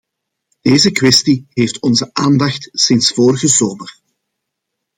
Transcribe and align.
Deze 0.61 0.91
kwestie 0.91 1.45
heeft 1.49 1.81
onze 1.81 2.09
aandacht 2.13 2.69
sinds 2.71 3.09
vorige 3.11 3.47
zomer. 3.47 3.97